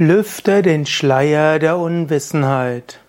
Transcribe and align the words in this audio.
Lüfte 0.00 0.62
den 0.62 0.86
Schleier 0.86 1.58
der 1.58 1.76
Unwissenheit. 1.76 3.00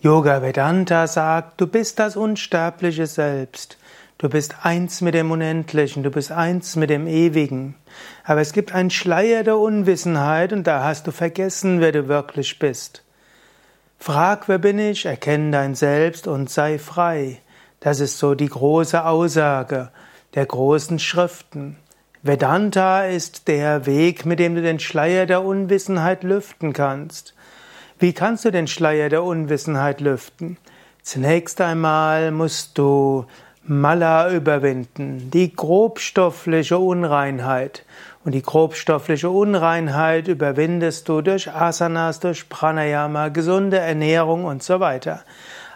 Yoga 0.00 0.40
Vedanta 0.40 1.06
sagt, 1.06 1.60
du 1.60 1.66
bist 1.66 1.98
das 1.98 2.16
unsterbliche 2.16 3.06
Selbst. 3.06 3.76
Du 4.16 4.30
bist 4.30 4.54
eins 4.62 5.02
mit 5.02 5.12
dem 5.12 5.30
Unendlichen, 5.30 6.02
du 6.02 6.10
bist 6.10 6.32
eins 6.32 6.74
mit 6.74 6.88
dem 6.88 7.06
Ewigen. 7.06 7.74
Aber 8.24 8.40
es 8.40 8.54
gibt 8.54 8.72
einen 8.72 8.88
Schleier 8.88 9.42
der 9.42 9.58
Unwissenheit 9.58 10.54
und 10.54 10.66
da 10.66 10.84
hast 10.84 11.06
du 11.06 11.10
vergessen, 11.10 11.82
wer 11.82 11.92
du 11.92 12.08
wirklich 12.08 12.58
bist. 12.58 13.04
Frag, 13.98 14.48
wer 14.48 14.56
bin 14.56 14.78
ich, 14.78 15.04
erkenne 15.04 15.50
dein 15.50 15.74
Selbst 15.74 16.26
und 16.26 16.48
sei 16.48 16.78
frei. 16.78 17.42
Das 17.80 18.00
ist 18.00 18.16
so 18.16 18.34
die 18.34 18.48
große 18.48 19.04
Aussage 19.04 19.90
der 20.34 20.46
großen 20.46 20.98
Schriften. 20.98 21.76
Vedanta 22.22 23.04
ist 23.06 23.48
der 23.48 23.86
Weg, 23.86 24.26
mit 24.26 24.40
dem 24.40 24.54
du 24.54 24.60
den 24.60 24.78
Schleier 24.78 25.24
der 25.24 25.42
Unwissenheit 25.42 26.22
lüften 26.22 26.74
kannst. 26.74 27.34
Wie 27.98 28.12
kannst 28.12 28.44
du 28.44 28.50
den 28.50 28.66
Schleier 28.66 29.08
der 29.08 29.24
Unwissenheit 29.24 30.02
lüften? 30.02 30.58
Zunächst 31.02 31.62
einmal 31.62 32.30
musst 32.30 32.76
du 32.76 33.24
Mala 33.62 34.30
überwinden, 34.32 35.30
die 35.30 35.54
grobstoffliche 35.54 36.76
Unreinheit. 36.76 37.86
Und 38.22 38.32
die 38.32 38.42
grobstoffliche 38.42 39.30
Unreinheit 39.30 40.28
überwindest 40.28 41.08
du 41.08 41.22
durch 41.22 41.50
Asanas, 41.50 42.20
durch 42.20 42.50
Pranayama, 42.50 43.28
gesunde 43.28 43.78
Ernährung 43.78 44.44
und 44.44 44.62
so 44.62 44.78
weiter. 44.78 45.24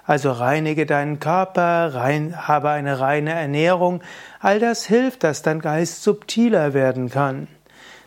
Also 0.06 0.32
reinige 0.32 0.84
deinen 0.84 1.18
Körper, 1.18 1.94
rein, 1.94 2.46
habe 2.46 2.70
eine 2.70 3.00
reine 3.00 3.32
Ernährung. 3.32 4.02
All 4.38 4.60
das 4.60 4.84
hilft, 4.84 5.24
dass 5.24 5.42
dein 5.42 5.60
Geist 5.60 6.02
subtiler 6.02 6.74
werden 6.74 7.08
kann. 7.10 7.48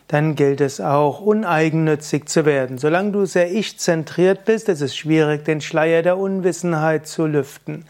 Dann 0.06 0.36
gilt 0.36 0.60
es 0.60 0.80
auch, 0.80 1.20
uneigennützig 1.20 2.28
zu 2.28 2.46
werden. 2.46 2.78
Solange 2.78 3.12
du 3.12 3.26
sehr 3.26 3.52
ich-zentriert 3.52 4.44
bist, 4.44 4.68
ist 4.68 4.80
es 4.80 4.96
schwierig, 4.96 5.44
den 5.44 5.60
Schleier 5.60 6.02
der 6.02 6.16
Unwissenheit 6.16 7.06
zu 7.06 7.26
lüften. 7.26 7.84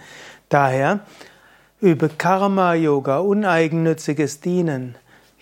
Daher 0.49 1.01
übe 1.81 2.09
Karma-Yoga, 2.09 3.19
uneigennütziges 3.19 4.41
Dienen. 4.41 4.97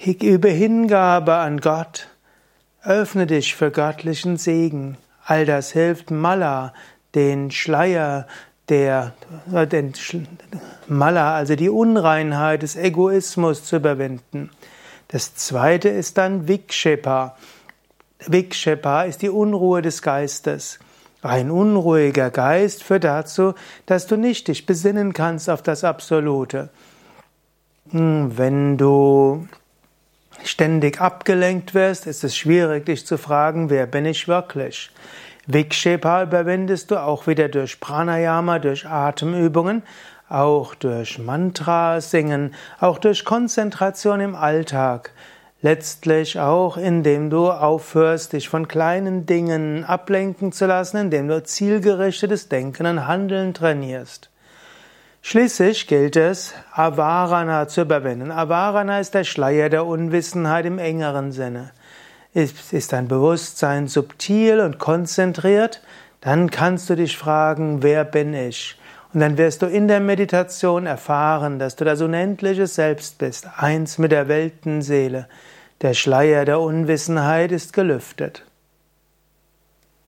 Übe 0.04 0.48
Hingabe 0.48 1.36
an 1.36 1.60
Gott. 1.60 2.08
Öffne 2.82 3.26
dich 3.26 3.54
für 3.54 3.70
göttlichen 3.70 4.36
Segen. 4.36 4.98
All 5.24 5.46
das 5.46 5.72
hilft 5.72 6.10
Mala, 6.10 6.74
den 7.14 7.50
Schleier 7.50 8.26
der, 8.68 9.14
den 9.46 9.92
Mala, 10.88 11.34
also 11.34 11.56
die 11.56 11.68
Unreinheit 11.68 12.62
des 12.62 12.76
Egoismus 12.76 13.64
zu 13.64 13.76
überwinden. 13.76 14.50
Das 15.08 15.34
zweite 15.36 15.88
ist 15.88 16.18
dann 16.18 16.48
Vikshepa. 16.48 17.36
Vikshepa 18.26 19.02
ist 19.02 19.22
die 19.22 19.30
Unruhe 19.30 19.82
des 19.82 20.02
Geistes. 20.02 20.80
Ein 21.22 21.50
unruhiger 21.50 22.30
Geist 22.30 22.82
führt 22.82 23.04
dazu, 23.04 23.54
dass 23.86 24.06
du 24.06 24.16
nicht 24.16 24.48
dich 24.48 24.66
besinnen 24.66 25.12
kannst 25.12 25.48
auf 25.48 25.62
das 25.62 25.84
Absolute. 25.84 26.70
Hm, 27.90 28.36
wenn 28.36 28.76
du 28.76 29.48
ständig 30.44 31.00
abgelenkt 31.00 31.74
wirst, 31.74 32.06
ist 32.06 32.24
es 32.24 32.36
schwierig, 32.36 32.86
dich 32.86 33.06
zu 33.06 33.16
fragen, 33.18 33.70
wer 33.70 33.86
bin 33.86 34.06
ich 34.06 34.28
wirklich? 34.28 34.90
Vikshepa 35.46 36.24
überwindest 36.24 36.90
du 36.90 36.96
auch 36.96 37.28
wieder 37.28 37.48
durch 37.48 37.78
Pranayama, 37.78 38.58
durch 38.58 38.86
Atemübungen, 38.86 39.84
auch 40.28 40.74
durch 40.74 41.20
Mantra 41.20 42.00
singen, 42.00 42.54
auch 42.80 42.98
durch 42.98 43.24
Konzentration 43.24 44.20
im 44.20 44.34
Alltag. 44.34 45.12
Letztlich 45.62 46.38
auch, 46.38 46.76
indem 46.76 47.30
du 47.30 47.50
aufhörst, 47.50 48.32
dich 48.32 48.48
von 48.48 48.66
kleinen 48.66 49.24
Dingen 49.24 49.84
ablenken 49.84 50.52
zu 50.52 50.66
lassen, 50.66 50.96
indem 50.96 51.28
du 51.28 51.42
zielgerichtetes 51.42 52.48
Denken 52.48 52.86
und 52.86 53.06
Handeln 53.06 53.54
trainierst. 53.54 54.30
Schließlich 55.22 55.86
gilt 55.86 56.16
es, 56.16 56.54
Avarana 56.72 57.68
zu 57.68 57.82
überwinden. 57.82 58.30
Avarana 58.30 59.00
ist 59.00 59.14
der 59.14 59.24
Schleier 59.24 59.68
der 59.68 59.86
Unwissenheit 59.86 60.66
im 60.66 60.78
engeren 60.78 61.32
Sinne. 61.32 61.70
Ist, 62.36 62.74
ist 62.74 62.92
dein 62.92 63.08
Bewusstsein 63.08 63.88
subtil 63.88 64.60
und 64.60 64.78
konzentriert, 64.78 65.80
dann 66.20 66.50
kannst 66.50 66.90
du 66.90 66.94
dich 66.94 67.16
fragen, 67.16 67.82
wer 67.82 68.04
bin 68.04 68.34
ich? 68.34 68.78
Und 69.14 69.20
dann 69.20 69.38
wirst 69.38 69.62
du 69.62 69.66
in 69.66 69.88
der 69.88 70.00
Meditation 70.00 70.84
erfahren, 70.84 71.58
dass 71.58 71.76
du 71.76 71.86
das 71.86 72.02
unendliche 72.02 72.66
Selbst 72.66 73.16
bist, 73.16 73.48
eins 73.56 73.96
mit 73.96 74.12
der 74.12 74.28
Weltenseele. 74.28 75.28
Der 75.80 75.94
Schleier 75.94 76.44
der 76.44 76.60
Unwissenheit 76.60 77.52
ist 77.52 77.72
gelüftet. 77.72 78.42